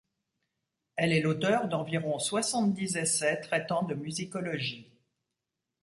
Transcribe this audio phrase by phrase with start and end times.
[0.95, 4.89] Elle est l’auteur d’environ soixante-dix essais traitant de musicologie.